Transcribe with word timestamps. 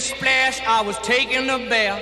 splish 0.00 0.16
splash, 0.16 0.60
I 0.66 0.82
was 0.82 0.96
taking 1.02 1.48
a 1.50 1.58
bath. 1.68 2.00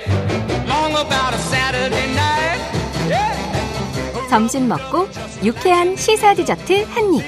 Long 0.69 0.93
about 0.93 1.35
a 1.35 1.39
Saturday 1.39 2.07
night. 2.15 2.61
Yeah. 3.09 4.29
점심 4.31 4.69
먹고 4.69 5.09
유쾌한 5.43 5.97
시사 5.97 6.35
디저트 6.35 6.85
한 6.85 7.15
입. 7.15 7.25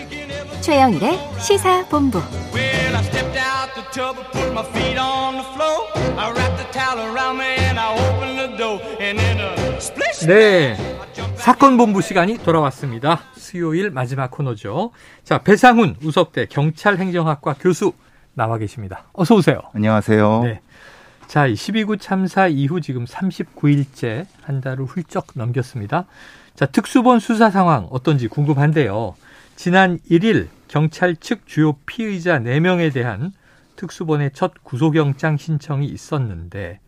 최영일의 0.61 1.19
시사 1.41 1.87
본부. 1.89 2.19
Well, 2.53 2.97
I 2.97 3.03
stepped 3.03 3.37
out 3.37 3.75
the 3.75 3.85
tub 3.93 4.17
and 4.19 4.31
put 4.33 4.53
my 4.53 4.65
feet 4.73 4.99
on 4.99 5.39
the 5.39 5.47
floor. 5.55 5.89
I 6.17 6.31
wrapped 6.31 6.59
the 6.59 6.71
towel 6.73 7.01
around 7.01 7.39
me 7.39 7.57
and 7.67 7.79
I 7.79 7.95
opened 7.95 8.39
the 8.39 8.57
door. 8.57 8.81
And 9.01 9.19
then 9.19 9.41
a 9.41 9.77
splish. 9.81 10.27
네. 10.27 10.77
사건 11.37 11.79
본부 11.79 12.03
시간이 12.03 12.39
돌아왔습니다. 12.39 13.23
수요일 13.35 13.91
마지막 13.91 14.31
코너죠. 14.31 14.93
자, 15.25 15.39
배상훈 15.39 15.97
우석대 16.05 16.47
경찰 16.47 16.99
행정학과 16.99 17.55
교수 17.59 17.93
나와 18.41 18.57
계십니다. 18.57 19.05
어서 19.13 19.35
오세요. 19.35 19.61
안녕하세요. 19.75 20.41
네. 20.45 20.63
자, 21.27 21.47
이 21.47 21.53
12구 21.53 22.01
참사 22.01 22.47
이후 22.47 22.81
지금 22.81 23.05
39일째 23.05 24.25
한 24.41 24.63
달을 24.63 24.87
훌쩍 24.87 25.27
넘겼습니다. 25.35 26.07
자, 26.55 26.65
특수본 26.65 27.21
수사 27.21 27.51
상황 27.51 27.87
어떤지 27.91 28.29
궁금한데요. 28.29 29.15
지난 29.57 29.99
1일 30.11 30.49
경찰 30.69 31.17
측 31.17 31.47
주요 31.47 31.75
피의자 31.85 32.39
4명에 32.39 32.95
대한 32.95 33.35
특수본의 33.77 34.31
첫 34.33 34.53
구속영장 34.65 35.37
신청이 35.37 35.87
있었는데 35.87 36.81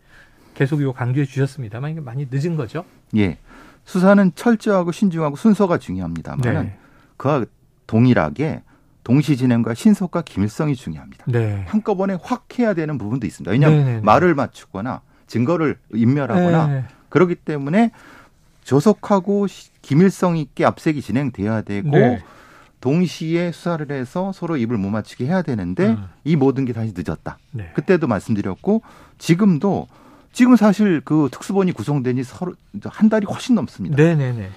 계속 0.55 0.81
이거 0.81 0.91
강조해 0.91 1.27
주셨습니다만 1.27 1.91
이게 1.91 2.01
많이 2.01 2.27
늦은 2.31 2.55
거죠? 2.55 2.83
예. 3.15 3.37
수사는 3.85 4.31
철저하고 4.33 4.91
신중하고 4.91 5.35
순서가 5.35 5.77
중요합니다만 5.77 6.65
네. 6.65 6.77
그와 7.17 7.45
동일하게 7.85 8.63
동시 9.03 9.35
진행과 9.35 9.73
신속과 9.73 10.21
기밀성이 10.21 10.75
중요합니다. 10.75 11.25
네. 11.27 11.65
한꺼번에 11.67 12.17
확 12.21 12.45
해야 12.57 12.73
되는 12.73 12.97
부분도 12.97 13.27
있습니다. 13.27 13.51
왜냐하면 13.51 13.79
네네네. 13.79 14.01
말을 14.01 14.33
맞추거나 14.35 15.01
증거를 15.27 15.77
인멸하거나 15.93 16.67
네. 16.67 16.85
그렇기 17.09 17.35
때문에 17.35 17.91
조속하고 18.63 19.47
시- 19.47 19.71
기밀성 19.81 20.37
있게 20.37 20.65
압색이 20.65 21.01
진행돼야 21.01 21.61
되고 21.63 21.89
네. 21.91 22.23
동시에 22.79 23.51
수사를 23.51 23.89
해서 23.91 24.31
서로 24.33 24.57
입을 24.57 24.77
못 24.77 24.89
맞추게 24.89 25.25
해야 25.25 25.41
되는데 25.41 25.89
음. 25.89 26.05
이 26.23 26.35
모든 26.35 26.65
게 26.65 26.73
다시 26.73 26.93
늦었다. 26.95 27.37
네. 27.51 27.71
그때도 27.75 28.07
말씀드렸고 28.07 28.81
지금도 29.17 29.87
지금 30.31 30.55
사실 30.55 31.01
그 31.03 31.29
특수본이 31.31 31.71
구성된 31.73 32.15
지 32.17 32.23
서로 32.23 32.53
한 32.85 33.09
달이 33.09 33.25
훨씬 33.29 33.55
넘습니다. 33.55 33.95
네네네. 33.97 34.49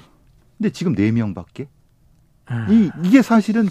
근데 0.58 0.70
지금 0.70 0.94
네 0.94 1.10
명밖에 1.12 1.68
음. 2.50 2.66
이 2.70 2.90
이게 3.06 3.22
사실은 3.22 3.68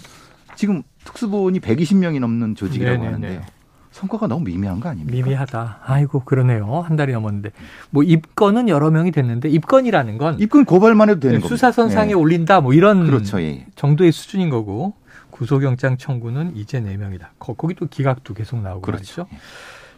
지금 0.56 0.82
특수본이 1.04 1.60
120명이 1.60 2.18
넘는 2.18 2.56
조직이라고 2.56 3.04
네네네. 3.04 3.14
하는데요. 3.26 3.56
성과가 3.92 4.26
너무 4.26 4.44
미미한 4.44 4.80
거 4.80 4.88
아닙니까? 4.90 5.16
미미하다. 5.16 5.80
아이고 5.84 6.24
그러네요. 6.24 6.80
한 6.80 6.96
달이 6.96 7.12
넘었는데 7.12 7.50
뭐 7.90 8.02
입건은 8.02 8.68
여러 8.68 8.90
명이 8.90 9.10
됐는데 9.10 9.48
입건이라는 9.48 10.18
건 10.18 10.38
입건 10.38 10.64
고발만 10.64 11.08
해도 11.08 11.20
되는 11.20 11.40
네. 11.40 11.48
수사선상에 11.48 12.10
예. 12.10 12.14
올린다 12.14 12.60
뭐 12.60 12.74
이런 12.74 13.06
그렇죠. 13.06 13.40
예. 13.40 13.66
정도의 13.74 14.12
수준인 14.12 14.50
거고 14.50 14.94
구속영장 15.30 15.96
청구는 15.96 16.56
이제 16.56 16.80
4 16.80 16.96
명이다. 16.96 17.32
거, 17.38 17.54
거기 17.54 17.74
또 17.74 17.86
기각도 17.86 18.34
계속 18.34 18.60
나오고 18.60 18.82
그렇죠. 18.82 19.22
말이죠. 19.22 19.42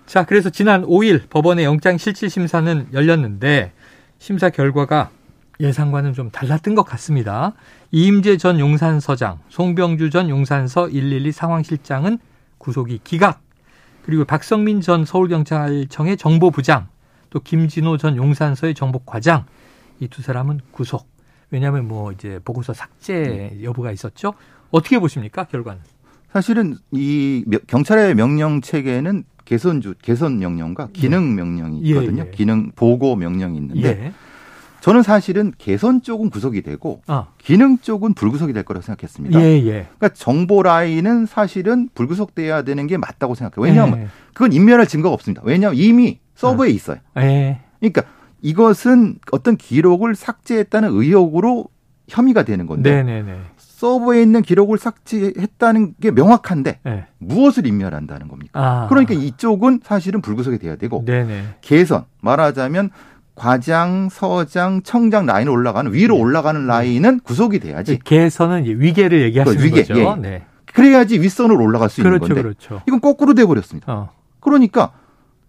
자, 0.07 0.25
그래서 0.25 0.49
지난 0.51 0.85
5일 0.85 1.29
법원의 1.29 1.65
영장 1.65 1.99
실질 1.99 2.31
심사는 2.31 2.87
열렸는데 2.93 3.73
심사 4.19 4.49
결과가 4.49 5.11
예상과는 5.61 6.13
좀 6.15 6.31
달랐던 6.31 6.75
것 6.75 6.85
같습니다. 6.85 7.53
이임재 7.91 8.37
전 8.37 8.61
용산서장, 8.61 9.41
송병주 9.49 10.11
전 10.11 10.29
용산서 10.29 10.89
112 10.89 11.33
상황실장은 11.33 12.19
구속이 12.59 13.01
기각, 13.05 13.41
그리고 14.05 14.25
박성민 14.25 14.81
전 14.81 15.05
서울경찰청의 15.05 16.17
정보부장, 16.17 16.89
또 17.31 17.41
김진호 17.41 17.97
전 17.99 18.17
용산서의 18.17 18.75
정보과장 18.75 19.45
이 20.01 20.07
두 20.09 20.23
사람은 20.23 20.61
구속. 20.71 21.09
왜냐하면 21.51 21.89
뭐 21.89 22.13
이제 22.13 22.39
보고서 22.45 22.73
삭제 22.73 23.59
여부가 23.63 23.91
있었죠. 23.91 24.35
어떻게 24.71 24.99
보십니까 24.99 25.45
결과는? 25.45 25.81
사실은 26.31 26.77
이 26.93 27.43
명- 27.47 27.61
경찰의 27.67 28.15
명령 28.15 28.61
체계는 28.61 29.25
개선주 29.45 29.95
개선 30.03 30.39
명령과 30.39 30.89
기능 30.93 31.35
명령이 31.35 31.83
예, 31.85 31.89
있거든요. 31.89 32.25
예. 32.27 32.31
기능 32.31 32.71
보고 32.77 33.17
명령이 33.17 33.57
있는데 33.57 33.89
예. 33.89 34.13
저는 34.81 35.03
사실은 35.03 35.53
개선 35.59 36.03
쪽은 36.03 36.31
구속이 36.31 36.63
되고 36.63 37.03
아, 37.07 37.29
기능 37.39 37.79
쪽은 37.79 38.15
불구속이 38.15 38.53
될 38.53 38.63
거라고 38.63 38.83
생각했습니다. 38.85 39.41
예, 39.41 39.45
예. 39.67 39.89
그러니까 39.99 40.09
정보 40.15 40.63
라인은 40.63 41.27
사실은 41.27 41.89
불구속돼야 41.95 42.63
되는 42.63 42.87
게 42.87 42.97
맞다고 42.97 43.35
생각해요. 43.35 43.65
왜냐하면 43.65 44.01
예. 44.03 44.09
그건 44.33 44.53
인멸할 44.53 44.87
증거가 44.87 45.15
없습니다. 45.15 45.43
왜냐하면 45.45 45.81
이미 45.81 46.21
서버에 46.35 46.71
있어요. 46.71 46.99
예. 47.19 47.61
그러니까 47.81 48.03
이것은 48.41 49.19
어떤 49.33 49.57
기록을 49.57 50.15
삭제했다는 50.15 50.91
의혹으로 50.93 51.67
혐의가 52.09 52.45
되는 52.45 52.67
건데 52.67 53.03
네네네. 53.03 53.39
서버에 53.57 54.23
있는 54.23 54.43
기록을 54.43 54.79
삭제했다는 54.79 55.95
게 56.01 56.11
명확한데 56.11 56.81
예. 56.87 57.07
무엇을 57.19 57.67
인멸한다는 57.67 58.29
겁니까? 58.29 58.61
아. 58.61 58.87
그러니까 58.89 59.15
이쪽은 59.15 59.81
사실은 59.85 60.21
불구속이 60.21 60.59
돼야 60.59 60.77
되고 60.77 61.05
네네. 61.05 61.57
개선 61.61 62.05
말하자면 62.21 62.91
과장, 63.39 64.09
서장, 64.11 64.83
청장 64.83 65.27
라인을 65.27 65.51
올라가는 65.53 65.93
위로 65.93 66.17
올라가는 66.17 66.67
라인은 66.67 67.21
구속이 67.21 67.61
돼야지. 67.61 67.99
개선은 68.05 68.65
이제 68.65 68.73
위계를 68.73 69.23
얘기하시는 69.23 69.59
그 69.59 69.65
위계, 69.65 69.83
거죠. 69.83 69.99
예. 69.99 70.15
네. 70.21 70.45
그래야지 70.75 71.21
윗선으로 71.21 71.63
올라갈 71.63 71.89
수 71.89 72.01
있는 72.01 72.19
그렇죠, 72.19 72.35
건데 72.35 72.43
그렇죠. 72.43 72.83
이건 72.87 73.01
거꾸로 73.01 73.35
돼 73.35 73.47
버렸습니다. 73.47 73.93
어. 73.93 74.11
그러니까 74.41 74.93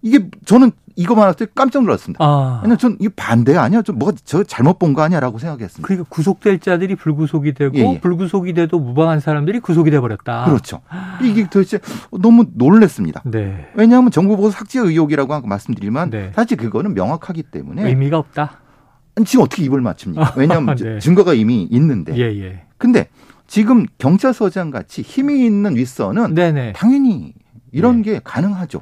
이게 0.02 0.30
저는 0.46 0.72
이거만 0.96 1.28
할 1.28 1.34
때 1.34 1.46
깜짝 1.56 1.84
놀랐습니다. 1.84 2.24
아. 2.24 2.60
왜냐면 2.62 2.78
전 2.78 2.98
이게 3.00 3.10
반대 3.16 3.56
아니야? 3.58 3.82
좀 3.82 3.98
뭐가 4.00 4.16
저 4.26 4.44
잘못 4.44 4.80
본 4.80 4.94
거 4.94 5.02
아니야라고 5.02 5.38
생각했습니다. 5.40 5.86
그러니까 5.88 6.10
구속될 6.10 6.60
자들이 6.60 6.96
불구속이 6.96 7.54
되고 7.54 7.78
예, 7.78 7.94
예. 7.94 8.00
불구속이 8.02 8.54
돼도 8.54 8.80
무방한 8.80 9.20
사람들이 9.20 9.60
구속이 9.60 9.92
돼 9.92 10.00
버렸다. 10.00 10.46
그렇죠. 10.46 10.82
이게 11.24 11.44
도대체 11.50 11.80
너무 12.12 12.46
놀랬습니다. 12.54 13.22
네. 13.26 13.68
왜냐하면 13.76 14.12
정부 14.12 14.36
보고 14.36 14.50
삭제 14.52 14.80
의혹이라고 14.80 15.34
아까 15.34 15.48
말씀드리면 15.48 16.10
네. 16.10 16.32
사실 16.36 16.58
그거는 16.58 16.94
명확하기 16.94 17.44
때문에 17.44 17.88
의미가 17.88 18.18
없다. 18.18 18.60
지금 19.26 19.44
어떻게 19.46 19.64
입을 19.64 19.82
맞춥니까? 19.82 20.34
왜냐하면 20.38 20.76
네. 20.76 21.00
증거가 21.00 21.34
이미 21.34 21.64
있는데. 21.72 22.16
예, 22.18 22.24
예. 22.42 22.64
근데 22.78 23.08
지금 23.48 23.86
경찰서장 23.98 24.70
같이 24.72 25.02
힘이 25.02 25.46
있는 25.46 25.76
윗선은 25.76 26.36
네네. 26.36 26.74
당연히 26.74 27.34
이런 27.72 27.98
네. 28.02 28.14
게 28.14 28.22
가능하죠. 28.24 28.82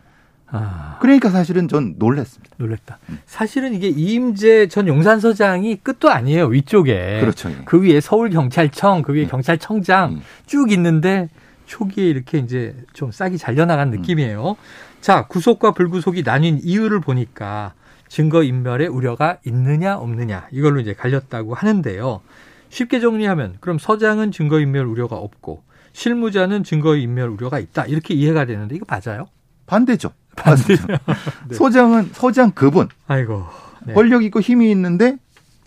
아. 0.49 0.97
그러니까 1.01 1.29
사실은 1.29 1.67
전 1.67 1.95
놀랐습니다. 1.97 2.55
놀랬다. 2.57 2.99
사실은 3.25 3.73
이게 3.73 3.89
이임재 3.89 4.67
전 4.67 4.87
용산서장이 4.87 5.77
끝도 5.77 6.09
아니에요. 6.09 6.45
위쪽에. 6.45 7.19
그렇죠. 7.19 7.49
예. 7.49 7.57
그 7.65 7.81
위에 7.81 7.99
서울경찰청, 7.99 9.01
그 9.01 9.13
위에 9.13 9.21
예. 9.21 9.27
경찰청장 9.27 10.17
예. 10.17 10.21
쭉 10.45 10.71
있는데 10.71 11.29
초기에 11.65 12.05
이렇게 12.05 12.37
이제 12.39 12.75
좀 12.93 13.11
싹이 13.11 13.37
잘려나간 13.37 13.91
느낌이에요. 13.91 14.55
자, 15.01 15.27
구속과 15.27 15.71
불구속이 15.71 16.23
나뉜 16.23 16.59
이유를 16.63 17.01
보니까 17.01 17.73
증거 18.07 18.41
인멸의 18.41 18.87
우려가 18.87 19.37
있느냐 19.45 19.97
없느냐 19.97 20.47
이걸로 20.51 20.79
이제 20.79 20.93
갈렸다고 20.93 21.53
하는데요. 21.53 22.21
쉽게 22.69 22.99
정리하면 22.99 23.57
그럼 23.59 23.79
서장은 23.79 24.31
증거 24.31 24.59
인멸 24.59 24.85
우려가 24.85 25.17
없고 25.17 25.63
실무자는 25.91 26.63
증거 26.63 26.95
인멸 26.95 27.29
우려가 27.29 27.59
있다 27.59 27.85
이렇게 27.85 28.13
이해가 28.13 28.45
되는데 28.45 28.75
이거 28.75 28.85
맞아요? 28.87 29.27
반대죠. 29.65 30.11
맞습니다. 30.45 30.99
소장은 31.53 32.09
소장 32.13 32.51
급은 32.51 32.87
아이고. 33.07 33.45
네. 33.85 33.93
권력 33.93 34.23
있고 34.23 34.39
힘이 34.41 34.71
있는데 34.71 35.17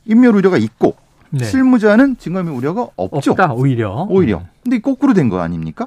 인멸 0.06 0.34
우려가 0.34 0.56
있고 0.58 0.96
네. 1.30 1.44
실무자는 1.44 2.16
증거인멸 2.18 2.54
우려가 2.54 2.88
없죠. 2.96 3.32
없다 3.32 3.52
오히려. 3.52 4.06
오히려. 4.10 4.42
근데 4.62 4.78
거꾸로 4.80 5.14
된 5.14 5.28
거 5.28 5.40
아닙니까? 5.40 5.86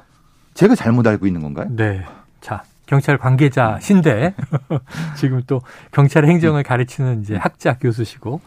제가 0.54 0.74
잘못 0.74 1.06
알고 1.06 1.26
있는 1.26 1.42
건가요? 1.42 1.66
네. 1.70 2.04
자, 2.40 2.62
경찰 2.86 3.18
관계자신데 3.18 4.34
지금 5.16 5.42
또 5.46 5.60
경찰 5.92 6.26
행정을 6.26 6.62
가르치는 6.62 7.22
이제 7.22 7.36
학자 7.36 7.76
교수시고 7.78 8.40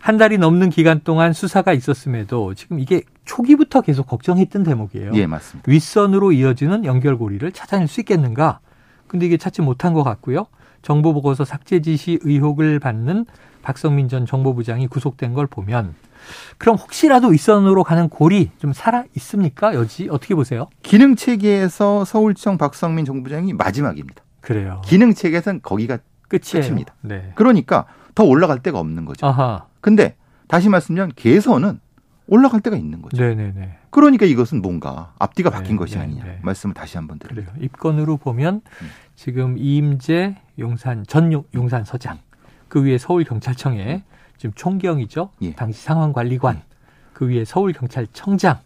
한 0.00 0.16
달이 0.16 0.38
넘는 0.38 0.70
기간 0.70 1.00
동안 1.02 1.32
수사가 1.32 1.72
있었음에도 1.72 2.54
지금 2.54 2.78
이게 2.78 3.02
초기부터 3.24 3.80
계속 3.80 4.06
걱정했던 4.06 4.62
대목이에요. 4.62 5.10
예, 5.14 5.26
맞습니다. 5.26 5.70
윗선으로 5.70 6.32
이어지는 6.32 6.84
연결고리를 6.84 7.50
찾아낼 7.52 7.88
수 7.88 8.00
있겠는가? 8.00 8.60
근데 9.08 9.26
이게 9.26 9.36
찾지 9.36 9.62
못한 9.62 9.94
것 9.94 10.04
같고요. 10.04 10.46
정보 10.82 11.12
보고서 11.12 11.44
삭제 11.44 11.80
지시 11.80 12.18
의혹을 12.22 12.78
받는 12.78 13.26
박성민 13.62 14.08
전 14.08 14.26
정보부장이 14.26 14.86
구속된 14.86 15.34
걸 15.34 15.46
보면 15.46 15.94
그럼 16.58 16.76
혹시라도 16.76 17.28
윗선으로 17.28 17.84
가는 17.84 18.08
골이 18.08 18.50
좀 18.58 18.72
살아 18.72 19.04
있습니까? 19.16 19.74
여지 19.74 20.08
어떻게 20.10 20.34
보세요? 20.34 20.68
기능 20.82 21.16
체계에서 21.16 22.04
서울청 22.04 22.58
박성민 22.58 23.04
정부장이 23.04 23.54
마지막입니다. 23.54 24.22
그래요. 24.40 24.82
기능 24.84 25.14
체계에서는 25.14 25.60
거기가 25.62 25.98
끝이에요. 26.28 26.66
끝입니다. 26.66 26.94
네. 27.00 27.32
그러니까 27.34 27.86
더 28.14 28.24
올라갈 28.24 28.60
데가 28.62 28.78
없는 28.78 29.04
거죠. 29.04 29.26
아하. 29.26 29.66
근데 29.80 30.16
다시 30.46 30.68
말씀드리면 30.68 31.12
개선은 31.16 31.80
올라갈 32.28 32.60
데가 32.60 32.76
있는 32.76 33.00
거죠. 33.02 33.22
네네네. 33.22 33.78
그러니까 33.90 34.26
이것은 34.26 34.60
뭔가 34.62 35.14
앞뒤가 35.18 35.50
네, 35.50 35.56
바뀐 35.56 35.76
것이 35.76 35.94
네, 35.94 36.00
아니냐 36.02 36.24
네. 36.24 36.38
말씀을 36.42 36.74
다시 36.74 36.96
한번 36.98 37.18
드립니다. 37.18 37.52
그래요. 37.52 37.64
입건으로 37.64 38.18
보면 38.18 38.60
음. 38.82 38.88
지금 39.16 39.56
이임재 39.58 40.36
용산 40.58 41.04
전 41.06 41.32
용- 41.32 41.44
용산 41.54 41.84
서장, 41.84 42.18
그 42.68 42.84
위에 42.84 42.98
서울 42.98 43.24
경찰청에 43.24 44.04
지금 44.36 44.52
총경이죠. 44.54 45.30
예. 45.42 45.52
당시 45.54 45.82
상황관리관, 45.82 46.62
그 47.14 47.28
위에 47.28 47.44
서울 47.44 47.72
경찰청장, 47.72 48.58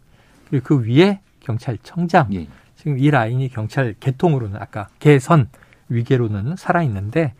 그리고 0.49 0.65
그 0.77 0.85
위에 0.85 1.21
경찰청장. 1.39 2.33
예. 2.33 2.47
지금 2.75 2.99
이 2.99 3.09
라인이 3.09 3.47
경찰 3.49 3.95
개통으로는 3.99 4.61
아까 4.61 4.89
개선 4.99 5.47
위계로는 5.89 6.57
살아 6.57 6.83
있는데 6.83 7.33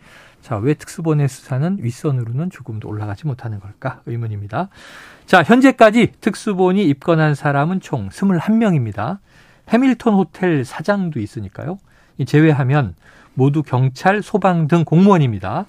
자, 0.44 0.58
왜 0.58 0.74
특수본의 0.74 1.26
수사는 1.26 1.78
윗선으로는 1.80 2.50
조금도 2.50 2.86
올라가지 2.86 3.26
못하는 3.26 3.60
걸까 3.60 4.02
의문입니다. 4.04 4.68
자, 5.24 5.42
현재까지 5.42 6.12
특수본이 6.20 6.84
입건한 6.84 7.34
사람은 7.34 7.80
총 7.80 8.10
21명입니다. 8.10 9.20
해밀턴 9.70 10.12
호텔 10.12 10.66
사장도 10.66 11.18
있으니까요. 11.18 11.78
이 12.18 12.26
제외하면 12.26 12.94
모두 13.32 13.62
경찰, 13.62 14.22
소방 14.22 14.68
등 14.68 14.84
공무원입니다. 14.84 15.64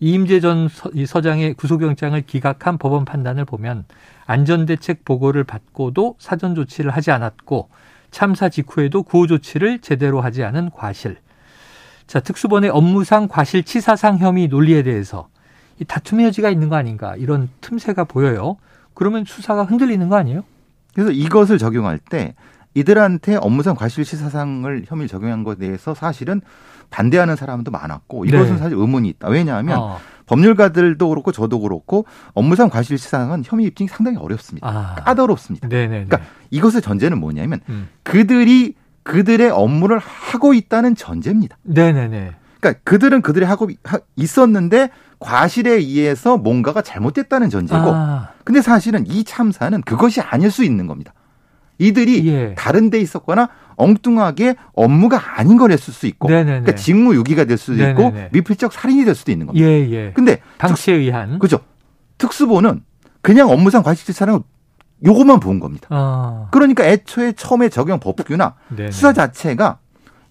이임재 0.00 0.40
전 0.40 0.68
서장의 1.06 1.54
구속영장을 1.54 2.20
기각한 2.22 2.78
법원 2.78 3.04
판단을 3.04 3.44
보면 3.44 3.84
안전대책 4.26 5.04
보고를 5.04 5.44
받고도 5.44 6.16
사전 6.18 6.56
조치를 6.56 6.90
하지 6.90 7.12
않았고 7.12 7.68
참사 8.10 8.48
직후에도 8.48 9.04
구호 9.04 9.28
조치를 9.28 9.78
제대로 9.78 10.20
하지 10.20 10.42
않은 10.42 10.70
과실. 10.70 11.18
자, 12.06 12.20
특수본의 12.20 12.70
업무상 12.70 13.28
과실치사상 13.28 14.18
혐의 14.18 14.48
논리에 14.48 14.82
대해서 14.82 15.28
이 15.80 15.84
다툼의 15.84 16.26
여지가 16.26 16.50
있는 16.50 16.68
거 16.68 16.76
아닌가 16.76 17.16
이런 17.16 17.48
틈새가 17.60 18.04
보여요. 18.04 18.56
그러면 18.94 19.24
수사가 19.26 19.64
흔들리는 19.64 20.08
거 20.08 20.16
아니에요? 20.16 20.42
그래서 20.94 21.10
이것을 21.10 21.58
적용할 21.58 21.98
때 21.98 22.34
이들한테 22.74 23.36
업무상 23.36 23.74
과실치사상을 23.74 24.84
혐의를 24.86 25.08
적용한 25.08 25.44
것에 25.44 25.58
대해서 25.58 25.94
사실은 25.94 26.40
반대하는 26.90 27.36
사람도 27.36 27.70
많았고 27.70 28.24
이것은 28.26 28.52
네. 28.52 28.58
사실 28.58 28.76
의문이 28.78 29.08
있다. 29.08 29.28
왜냐하면 29.28 29.78
어, 29.78 29.98
법률가들도 30.26 31.08
그렇고 31.08 31.32
저도 31.32 31.60
그렇고 31.60 32.06
업무상 32.34 32.68
과실치사상은 32.68 33.42
혐의 33.44 33.66
입증이 33.66 33.88
상당히 33.88 34.18
어렵습니다. 34.18 34.68
아, 34.68 34.94
까다롭습니다. 35.04 35.68
네네. 35.68 36.06
그러니까 36.06 36.20
이것의 36.50 36.82
전제는 36.82 37.18
뭐냐면 37.18 37.60
음. 37.68 37.88
그들이 38.02 38.74
그들의 39.06 39.50
업무를 39.50 39.98
하고 39.98 40.52
있다는 40.52 40.96
전제입니다. 40.96 41.56
네네네. 41.62 42.32
그러니까 42.60 42.80
그들은 42.84 43.22
그들이 43.22 43.44
하고 43.44 43.70
하- 43.84 44.00
있었는데 44.16 44.90
과실에 45.20 45.70
의해서 45.74 46.36
뭔가가 46.36 46.82
잘못됐다는 46.82 47.48
전제고 47.48 47.82
아, 47.94 48.30
근데 48.44 48.60
사실은 48.60 49.06
이 49.06 49.22
참사는 49.22 49.80
그것이 49.82 50.20
아닐 50.20 50.50
수 50.50 50.64
있는 50.64 50.86
겁니다. 50.88 51.14
이들이 51.78 52.26
예. 52.28 52.54
다른 52.56 52.90
데 52.90 52.98
있었거나 52.98 53.48
엉뚱하게 53.76 54.56
업무가 54.74 55.38
아닌 55.38 55.56
걸 55.56 55.70
했을 55.70 55.92
수 55.94 56.06
있고 56.06 56.28
네네네. 56.28 56.44
그러니까 56.62 56.74
직무유기가 56.74 57.44
될 57.44 57.58
수도 57.58 57.74
있고 57.88 58.02
네네네. 58.02 58.28
미필적 58.32 58.72
살인이 58.72 59.04
될 59.04 59.14
수도 59.14 59.30
있는 59.30 59.46
겁니다. 59.46 59.64
예, 59.66 59.88
예. 59.90 60.12
근데 60.14 60.40
당시에 60.58 60.94
의한. 60.94 61.38
그죠? 61.38 61.60
특수보는 62.18 62.82
그냥 63.22 63.50
업무상 63.50 63.82
과실치사는 63.84 64.40
요것만 65.04 65.40
본 65.40 65.60
겁니다. 65.60 65.86
아, 65.90 66.48
그러니까 66.50 66.84
애초에 66.84 67.32
처음에 67.32 67.68
적용 67.68 68.00
법규나 68.00 68.54
네네. 68.74 68.90
수사 68.90 69.12
자체가 69.12 69.78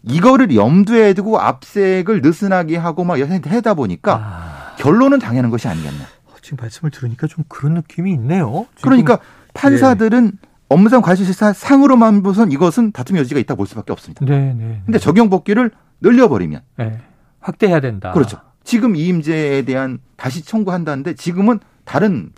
이거를 0.04 0.56
염두에 0.56 1.14
두고 1.14 1.40
압색을 1.40 2.22
느슨하게 2.22 2.78
하고 2.78 3.04
막 3.04 3.20
하다 3.20 3.74
보니까 3.76 4.16
아, 4.16 4.76
결론은 4.78 5.20
당연한 5.20 5.52
것이 5.52 5.68
아니겠냐. 5.68 6.06
지금 6.42 6.58
말씀을 6.62 6.92
들으니까 6.92 7.26
좀 7.28 7.44
그런 7.48 7.74
느낌이 7.76 8.12
있네요. 8.14 8.68
지금- 8.76 8.90
그러니까 8.90 9.20
판사들은 9.56 10.34
업무상 10.70 11.02
과실치사 11.02 11.54
상으로만 11.54 12.22
보선 12.22 12.52
이것은 12.52 12.92
다툼 12.92 13.18
여지가 13.18 13.40
있다 13.40 13.56
볼 13.56 13.66
수밖에 13.68 13.92
없습니다. 13.94 14.26
네 14.26 14.54
네. 14.54 14.82
근데 14.86 15.00
적용 15.00 15.30
법규를 15.30 15.72
늘려버리면 16.02 16.62
네. 16.78 17.00
확대해야 17.40 17.80
된다. 17.80 18.12
그렇죠. 18.12 18.38
지금 18.64 18.96
이임제에 18.96 19.64
대한 19.64 20.00
다시 20.18 20.44
청구한다는데 20.44 21.14
지금은 21.16 21.60
다른 21.84 22.32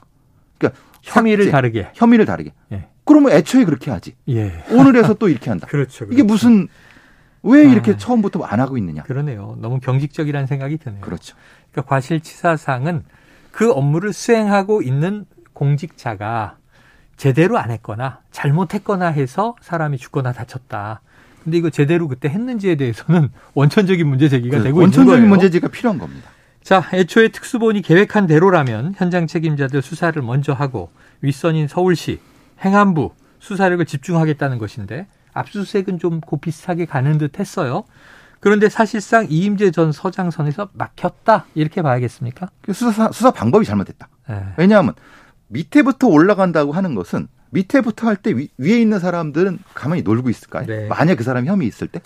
그러니까 0.57 0.80
혐의를 1.07 1.45
삭제, 1.45 1.51
다르게. 1.51 1.89
혐의를 1.94 2.25
다르게. 2.25 2.54
예. 2.71 2.88
그러면 3.06 3.31
애초에 3.31 3.63
그렇게 3.65 3.89
하지. 3.89 4.15
예. 4.30 4.63
오늘에서 4.71 5.13
또 5.15 5.30
이렇게 5.30 5.50
한다. 5.50 5.65
그렇죠. 5.71 6.06
이게 6.06 6.15
그렇죠. 6.18 6.25
무슨 6.25 6.68
왜 7.44 7.63
이렇게 7.63 7.92
아. 7.94 7.98
처음부터 7.98 8.44
안 8.44 8.59
하고 8.59 8.77
있느냐. 8.77 9.04
그러네요. 9.04 9.57
너무 9.59 9.80
경직적이라는 9.80 10.48
생각이 10.48 10.77
드네요. 10.77 11.01
그렇죠. 11.01 11.36
그러니까 11.71 11.89
과실치사상은 11.89 13.04
그 13.51 13.71
업무를 13.71 14.12
수행하고 14.13 14.81
있는 14.81 15.25
공직자가 15.54 16.57
제대로 17.15 17.57
안 17.57 17.71
했거나 17.71 18.19
잘못했거나 18.31 19.07
해서 19.07 19.56
사람이 19.62 19.98
죽거나 19.98 20.33
다쳤다. 20.33 21.01
근데 21.44 21.57
이거 21.57 21.69
제대로 21.69 22.07
그때 22.07 22.27
했는지에 22.30 22.75
대해서는 22.75 23.30
원천적인 23.56 24.06
문제 24.06 24.27
제기가 24.27 24.57
그 24.57 24.63
되고 24.63 24.77
있는 24.77 24.83
원천적인 24.83 25.19
거예요. 25.21 25.30
문제제가 25.30 25.69
필요한 25.69 25.98
겁니다. 25.98 26.30
자, 26.68 26.84
애초에 26.92 27.30
특수본이 27.30 27.81
계획한 27.81 28.28
대로라면 28.28 28.94
현장 28.98 29.25
책임자들 29.25 29.81
수사를 29.81 30.22
먼저 30.22 30.52
하고 30.52 30.90
윗선인 31.22 31.69
서울시, 31.69 32.19
행안부 32.60 33.12
수사력을 33.40 33.86
집중하겠다는 33.86 34.58
것인데 34.58 35.08
압수수색은 35.31 35.98
좀그 35.98 36.36
비슷하게 36.42 36.84
가는 36.84 37.18
듯 37.18 37.40
했어요. 37.40 37.86
그런데 38.42 38.68
사실상 38.68 39.28
이임재 39.30 39.72
전 39.72 39.94
서장 39.94 40.30
선에서 40.30 40.68
막혔다 40.74 41.46
이렇게 41.56 41.81
봐야겠습니까? 41.81 42.50
그 42.64 42.74
수사 42.74 43.14
수사 43.14 43.31
방법이 43.31 43.66
잘못됐다. 43.66 44.10
예. 44.31 44.44
왜냐하면 44.58 44.94
밑에부터 45.48 46.10
올라간다고 46.10 46.74
하는 46.74 46.96
것은 46.96 47.30
밑에부터 47.52 48.08
할 48.08 48.18
때 48.18 48.34
위에 48.58 48.78
있는 48.78 49.00
사람들은 49.00 49.60
가만히 49.74 50.02
놀고 50.02 50.30
있을까요? 50.30 50.66
네. 50.66 50.90
만약 50.90 51.16
그 51.16 51.24
사람이 51.24 51.48
혐의 51.48 51.66
있을 51.66 51.88
때? 51.88 52.02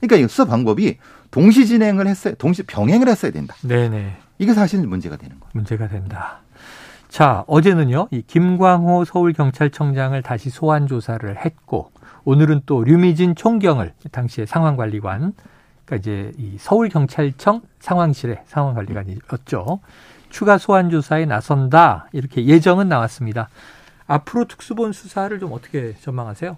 그러니까 0.00 0.24
이 0.24 0.28
수사 0.28 0.44
방법이 0.44 0.98
동시 1.30 1.66
진행을 1.66 2.06
했어야, 2.06 2.34
동시 2.34 2.62
병행을 2.62 3.08
했어야 3.08 3.30
된다. 3.30 3.54
네네. 3.62 4.16
이게 4.38 4.54
사실 4.54 4.86
문제가 4.86 5.16
되는 5.16 5.38
거예요. 5.38 5.50
문제가 5.52 5.88
된다. 5.88 6.40
자, 7.08 7.44
어제는요, 7.46 8.08
이 8.10 8.22
김광호 8.26 9.04
서울경찰청장을 9.04 10.20
다시 10.22 10.48
소환 10.48 10.86
조사를 10.86 11.44
했고, 11.44 11.90
오늘은 12.24 12.62
또 12.66 12.84
류미진 12.84 13.34
총경을 13.34 13.94
당시의 14.12 14.46
상황관리관, 14.46 15.34
그러니까 15.84 15.96
이제 15.96 16.32
이 16.38 16.56
서울경찰청 16.58 17.62
상황실의 17.80 18.42
상황관리관이었죠. 18.46 19.80
추가 20.30 20.58
소환 20.58 20.90
조사에 20.90 21.26
나선다 21.26 22.08
이렇게 22.12 22.46
예정은 22.46 22.88
나왔습니다. 22.88 23.48
앞으로 24.06 24.44
특수본 24.46 24.92
수사를 24.92 25.36
좀 25.40 25.52
어떻게 25.52 25.94
전망하세요? 26.00 26.56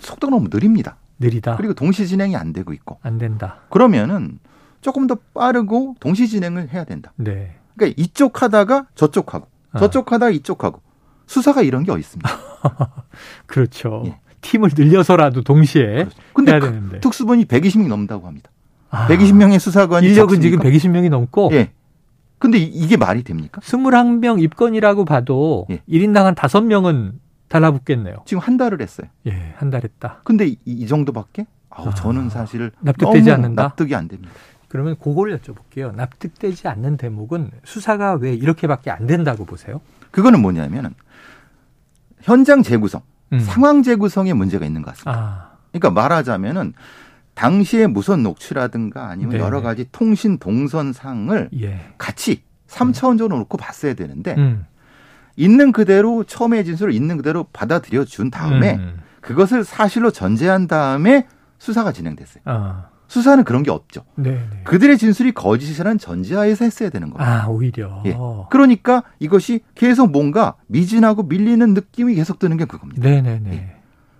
속도가 0.00 0.30
너무 0.30 0.48
느립니다. 0.50 0.96
느리다. 1.20 1.56
그리고 1.56 1.74
동시 1.74 2.06
진행이 2.06 2.34
안 2.36 2.52
되고 2.52 2.72
있고. 2.72 2.98
안 3.02 3.18
된다. 3.18 3.58
그러면은 3.70 4.38
조금 4.80 5.06
더 5.06 5.16
빠르고 5.34 5.96
동시 6.00 6.26
진행을 6.28 6.70
해야 6.72 6.84
된다. 6.84 7.12
네. 7.16 7.54
그러니까 7.76 8.02
이쪽 8.02 8.42
하다가 8.42 8.86
저쪽 8.94 9.34
하고, 9.34 9.46
아. 9.72 9.78
저쪽 9.78 10.10
하다가 10.12 10.30
이쪽 10.30 10.64
하고. 10.64 10.80
수사가 11.26 11.62
이런 11.62 11.84
게 11.84 11.92
어디 11.92 12.00
있습니까? 12.00 12.30
그렇죠. 13.46 14.02
예. 14.06 14.18
팀을 14.40 14.70
늘려서라도 14.76 15.42
동시에 15.42 16.06
근데 16.32 16.52
해야 16.52 16.60
그 16.60 16.66
되는데. 16.72 17.00
특수본이 17.00 17.44
120명이 17.44 17.88
넘는다고 17.88 18.26
합니다. 18.26 18.50
아, 18.88 19.06
120명의 19.06 19.58
수사관이 19.60 20.08
인력은 20.08 20.40
지금 20.40 20.58
적습니까? 20.60 20.88
120명이 20.98 21.10
넘고 21.10 21.50
예. 21.52 21.70
근데 22.38 22.58
이- 22.58 22.64
이게 22.64 22.96
말이 22.96 23.22
됩니까? 23.22 23.60
21명 23.60 24.42
입건이라고 24.42 25.04
봐도 25.04 25.66
예. 25.70 25.82
1인당 25.88 26.22
한 26.24 26.34
5명은 26.34 27.12
달라붙겠네요. 27.50 28.22
지금 28.24 28.42
한 28.42 28.56
달을 28.56 28.80
했어요. 28.80 29.08
예, 29.26 29.52
한 29.56 29.70
달 29.70 29.82
했다. 29.84 30.20
근데 30.24 30.46
이, 30.46 30.56
이 30.64 30.86
정도밖에? 30.86 31.46
아우, 31.68 31.88
아, 31.88 31.94
저는 31.94 32.30
사실 32.30 32.70
납득되지 32.80 33.30
않는다? 33.30 33.62
납득이 33.62 33.94
안 33.94 34.08
됩니다. 34.08 34.32
그러면 34.68 34.96
그걸 35.02 35.36
여쭤볼게요. 35.38 35.94
납득되지 35.94 36.68
않는 36.68 36.96
대목은 36.96 37.50
수사가 37.64 38.14
왜 38.14 38.32
이렇게밖에 38.34 38.90
안 38.90 39.06
된다고 39.06 39.44
보세요? 39.44 39.80
그거는 40.12 40.40
뭐냐면은 40.40 40.94
현장 42.22 42.62
재구성, 42.62 43.02
음. 43.32 43.40
상황 43.40 43.82
재구성에 43.82 44.32
문제가 44.32 44.64
있는 44.64 44.82
것 44.82 44.90
같습니다. 44.92 45.12
아, 45.12 45.56
그러니까 45.72 45.90
말하자면은 45.90 46.72
당시의 47.34 47.88
무선 47.88 48.22
녹취라든가 48.22 49.08
아니면 49.08 49.32
네네. 49.32 49.44
여러 49.44 49.60
가지 49.62 49.86
통신 49.92 50.38
동선상을 50.38 51.50
예. 51.60 51.80
같이 51.98 52.42
3차원적으로 52.68 53.38
놓고 53.38 53.56
봤어야 53.56 53.94
되는데 53.94 54.34
음. 54.36 54.66
있는 55.40 55.72
그대로 55.72 56.22
처음의 56.24 56.66
진술을 56.66 56.92
있는 56.92 57.16
그대로 57.16 57.44
받아들여 57.44 58.04
준 58.04 58.30
다음에 58.30 58.74
음. 58.74 59.00
그것을 59.22 59.64
사실로 59.64 60.10
전제한 60.10 60.66
다음에 60.66 61.26
수사가 61.58 61.92
진행됐어요. 61.92 62.42
아, 62.44 62.88
수사는 63.08 63.42
그런 63.44 63.62
게 63.62 63.70
없죠. 63.70 64.04
네, 64.16 64.32
네. 64.32 64.62
그들의 64.64 64.98
진술이 64.98 65.32
거짓이라는 65.32 65.96
전제하에서 65.96 66.66
했어야 66.66 66.90
되는 66.90 67.08
겁니다. 67.08 67.44
아, 67.44 67.48
오히려. 67.48 68.02
예. 68.04 68.16
그러니까 68.50 69.02
이것이 69.18 69.60
계속 69.74 70.12
뭔가 70.12 70.56
미진하고 70.66 71.22
밀리는 71.22 71.72
느낌이 71.72 72.14
계속 72.14 72.38
드는 72.38 72.58
게 72.58 72.66
그겁니다. 72.66 73.02
네, 73.02 73.22
네, 73.22 73.40
네. 73.42 73.50
예. 73.52 73.76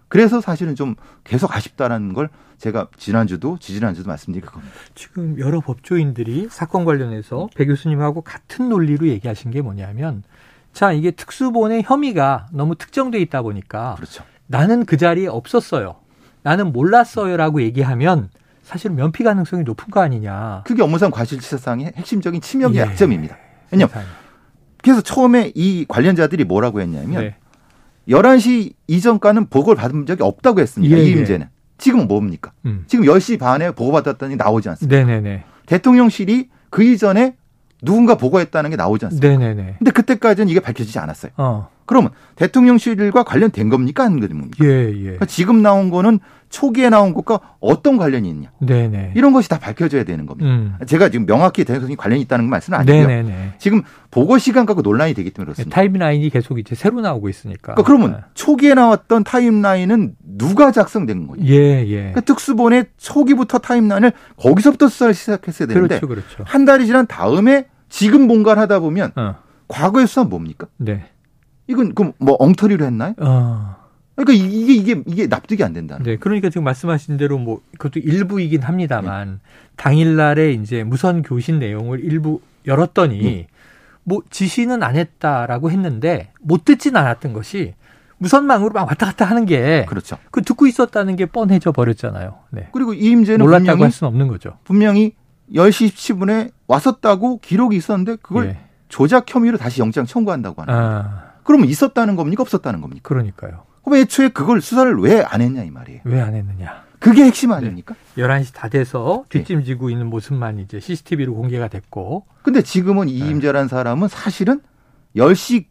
그래서 0.08 0.40
사실은 0.40 0.74
좀 0.74 0.96
계속 1.22 1.54
아쉽다라는 1.54 2.14
걸 2.14 2.30
제가 2.58 2.88
지난주도 2.96 3.58
지지난주도 3.58 4.08
말씀드린 4.08 4.44
그겁니다. 4.44 4.74
지금 4.94 5.38
여러 5.38 5.60
법조인들이 5.60 6.48
사건 6.50 6.84
관련해서 6.84 7.48
배 7.54 7.64
교수님하고 7.64 8.22
같은 8.22 8.68
논리로 8.68 9.06
얘기하신 9.06 9.50
게 9.50 9.62
뭐냐면 9.62 10.24
자, 10.72 10.92
이게 10.92 11.10
특수본의 11.10 11.82
혐의가 11.84 12.46
너무 12.52 12.76
특정돼 12.76 13.18
있다 13.20 13.42
보니까 13.42 13.94
그렇죠. 13.96 14.24
나는 14.46 14.84
그 14.84 14.96
자리에 14.96 15.26
없었어요. 15.26 15.96
나는 16.42 16.72
몰랐어요라고 16.72 17.62
얘기하면 17.62 18.30
사실은 18.62 18.96
면피 18.96 19.24
가능성이 19.24 19.64
높은 19.64 19.90
거 19.90 20.00
아니냐. 20.00 20.62
그게 20.64 20.82
업무상 20.82 21.10
과실치사상의 21.10 21.92
핵심적인 21.96 22.40
치명의 22.40 22.76
예. 22.76 22.82
약점입니다. 22.82 23.36
왜냐면. 23.70 23.92
그래서 24.82 25.00
처음에 25.00 25.52
이 25.54 25.84
관련자들이 25.88 26.44
뭐라고 26.44 26.80
했냐면 26.80 27.22
네. 27.22 27.36
11시 28.08 28.72
이전까지는 28.86 29.46
보고를 29.48 29.80
받은 29.80 30.06
적이 30.06 30.22
없다고 30.22 30.60
했습니다. 30.60 30.96
예, 30.96 31.02
이임제는. 31.02 31.48
지금은 31.78 32.08
뭡니까? 32.08 32.52
음. 32.64 32.84
지금 32.86 33.04
10시 33.04 33.38
반에 33.38 33.72
보고받았다니 33.72 34.36
나오지 34.36 34.68
않습니다. 34.70 34.96
네네네. 34.96 35.44
대통령실이 35.66 36.48
그 36.70 36.82
이전에 36.82 37.36
누군가 37.82 38.16
보고했다는 38.16 38.70
게 38.70 38.76
나오지 38.76 39.06
않습니다. 39.06 39.28
네네네. 39.28 39.74
근데 39.78 39.90
그때까지는 39.90 40.48
이게 40.48 40.60
밝혀지지 40.60 40.98
않았어요. 40.98 41.32
어. 41.36 41.68
그러면 41.86 42.10
대통령실과 42.36 43.24
관련된 43.24 43.68
겁니까? 43.68 44.04
아닌 44.04 44.20
겁니까? 44.20 44.64
예, 44.64 44.90
예. 44.90 45.02
그러니까 45.02 45.26
지금 45.26 45.60
나온 45.60 45.90
거는 45.90 46.20
초기에 46.48 46.88
나온 46.88 47.14
것과 47.14 47.40
어떤 47.58 47.96
관련이 47.96 48.28
있냐. 48.28 48.50
네네. 48.60 49.12
이런 49.16 49.32
것이 49.32 49.48
다 49.48 49.58
밝혀져야 49.58 50.04
되는 50.04 50.26
겁니다. 50.26 50.50
음. 50.50 50.74
제가 50.86 51.08
지금 51.08 51.26
명확히 51.26 51.64
대통령이 51.64 51.96
관련이 51.96 52.22
있다는 52.22 52.48
말씀은 52.48 52.78
아니고요. 52.78 53.06
네네네. 53.06 53.54
지금 53.58 53.82
보고 54.10 54.38
시간 54.38 54.66
갖고 54.66 54.82
논란이 54.82 55.14
되기 55.14 55.30
때문에 55.30 55.46
그렇습니다. 55.46 55.74
타임라인이 55.74 56.28
계속 56.30 56.58
이제 56.60 56.76
새로 56.76 57.00
나오고 57.00 57.28
있으니까. 57.28 57.74
그러니까 57.74 57.82
그러면 57.82 58.22
초기에 58.34 58.74
나왔던 58.74 59.24
타임라인은 59.24 60.14
누가 60.38 60.70
작성된 60.72 61.26
거냐? 61.26 61.44
예, 61.46 61.86
예. 61.86 61.96
그러니까 61.96 62.20
특수본의 62.20 62.86
초기부터 62.98 63.58
타임라인을 63.58 64.12
거기서부터 64.36 64.88
수사를 64.88 65.14
시작했어야 65.14 65.66
되는데 65.68 66.00
그렇죠, 66.00 66.08
그렇죠. 66.08 66.44
한 66.44 66.64
달이 66.64 66.86
지난 66.86 67.06
다음에 67.06 67.66
지금 67.90 68.26
뭔가를 68.26 68.62
하다 68.62 68.78
보면 68.78 69.12
어. 69.16 69.36
과거의 69.68 70.06
수사는 70.06 70.30
뭡니까? 70.30 70.66
네. 70.78 71.04
이건 71.66 71.94
그럼 71.94 72.14
뭐 72.18 72.36
엉터리로 72.38 72.84
했나요? 72.86 73.14
어. 73.20 73.76
그러니까 74.16 74.32
이게 74.44 74.74
이게 74.74 75.02
이게 75.06 75.26
납득이 75.26 75.62
안 75.62 75.72
된다는. 75.72 76.04
네. 76.04 76.16
그러니까 76.16 76.48
지금 76.48 76.64
말씀하신 76.64 77.16
대로 77.16 77.38
뭐 77.38 77.60
그것도 77.78 78.00
일부이긴 78.00 78.62
합니다만 78.62 79.40
당일날에 79.76 80.52
이제 80.52 80.84
무선 80.84 81.22
교신 81.22 81.58
내용을 81.58 82.00
일부 82.00 82.40
열었더니 82.66 83.46
뭐 84.04 84.22
지시는 84.30 84.82
안 84.82 84.96
했다라고 84.96 85.70
했는데 85.70 86.32
못 86.40 86.64
듣진 86.64 86.96
않았던 86.96 87.32
것이 87.32 87.74
무선망으로 88.18 88.70
막 88.74 88.86
왔다 88.86 89.06
갔다 89.06 89.24
하는 89.24 89.46
게그 89.46 89.88
그렇죠. 89.88 90.18
듣고 90.30 90.66
있었다는 90.66 91.16
게 91.16 91.24
뻔해져 91.26 91.72
버렸잖아요. 91.72 92.34
네. 92.50 92.68
그리고 92.72 92.92
이 92.92 93.06
임제는 93.06 93.44
몰랐다고 93.44 93.84
할 93.84 93.90
수는 93.90 94.08
없는 94.08 94.28
거죠. 94.28 94.58
분명히 94.64 95.14
10시 95.54 95.88
17분에 95.92 96.50
왔었다고 96.66 97.38
기록이 97.40 97.76
있었는데 97.76 98.16
그걸 98.22 98.46
예. 98.48 98.58
조작 98.88 99.32
혐의로 99.32 99.56
다시 99.58 99.80
영장 99.80 100.06
청구한다고 100.06 100.62
하는. 100.62 100.72
거예요. 100.74 100.88
아, 101.04 101.22
그러면 101.44 101.68
있었다는 101.68 102.16
겁니까? 102.16 102.42
없었다는 102.42 102.80
겁니까? 102.80 103.00
그러니까요. 103.08 103.64
그럼 103.84 103.98
애초에 103.98 104.28
그걸 104.28 104.60
수사를 104.60 104.96
왜 105.00 105.22
안 105.24 105.40
했냐 105.40 105.64
이 105.64 105.70
말이에요. 105.70 106.00
왜 106.04 106.20
안 106.20 106.34
했느냐. 106.34 106.84
그게 106.98 107.24
핵심 107.24 107.50
아닙니까? 107.52 107.94
11시 108.18 108.52
다 108.54 108.68
돼서 108.68 109.24
네. 109.30 109.38
뒷짐지고 109.38 109.88
있는 109.90 110.06
모습만 110.08 110.58
이제 110.58 110.78
CCTV로 110.80 111.34
공개가 111.34 111.68
됐고. 111.68 112.26
근데 112.42 112.60
지금은 112.62 113.06
네. 113.06 113.12
이임재라는 113.12 113.68
사람은 113.68 114.08
사실은 114.08 114.60
10시 115.16 115.64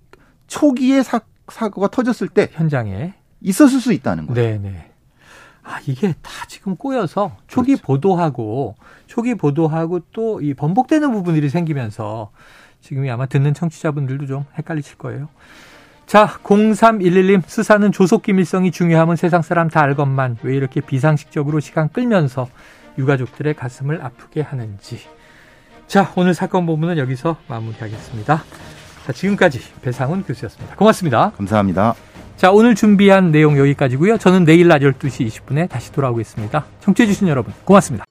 초기에 0.48 1.03
사, 1.03 1.21
사고가 1.48 1.88
터졌을 1.89 2.27
때 2.29 2.50
현장에. 2.51 3.13
있었을 3.41 3.79
수 3.79 3.93
있다는 3.93 4.25
거예요. 4.27 4.51
네 4.51 4.57
네. 4.57 4.88
아, 5.70 5.80
이게 5.86 6.14
다 6.24 6.32
지금 6.48 6.76
꼬여서 6.76 7.36
초기 7.48 7.74
그렇죠. 7.74 7.84
보도하고, 7.86 8.76
초기 9.06 9.36
보도하고 9.36 10.00
또 10.12 10.40
이 10.42 10.54
번복되는 10.56 11.12
부분들이 11.12 11.50
생기면서 11.50 12.32
지금이 12.82 13.10
아마 13.12 13.26
듣는 13.28 13.54
청취자분들도 13.54 14.26
좀 14.26 14.46
헷갈리실 14.58 14.98
거예요. 14.98 15.30
자, 16.08 16.26
0311님, 16.44 17.44
수사는 17.46 17.92
조속기밀성이 17.92 18.72
중요함은 18.72 19.16
세상 19.16 19.44
사람 19.44 19.70
다 19.70 19.82
알건만 19.82 20.38
왜 20.42 20.56
이렇게 20.56 20.82
비상식적으로 20.82 21.60
시간 21.60 21.90
끌면서 21.90 22.48
유가족들의 22.98 23.54
가슴을 23.54 24.04
아프게 24.04 24.42
하는지. 24.42 25.00
자, 25.86 26.12
오늘 26.16 26.34
사건 26.34 26.66
본문은 26.66 26.98
여기서 26.98 27.38
마무리하겠습니다. 27.48 28.44
자, 29.06 29.12
지금까지 29.14 29.60
배상훈 29.82 30.24
교수였습니다. 30.24 30.76
고맙습니다. 30.76 31.32
감사합니다. 31.38 32.09
자, 32.39 32.51
오늘 32.51 32.74
준비한 32.74 33.31
내용 33.34 33.58
여기까지고요. 33.58 34.17
저는 34.17 34.46
내일 34.46 34.69
낮 34.69 34.79
12시 34.79 35.27
20분에 35.27 35.67
다시 35.67 35.91
돌아오겠습니다. 35.91 36.63
청취해주신 36.79 37.27
여러분, 37.27 37.53
고맙습니다. 37.65 38.05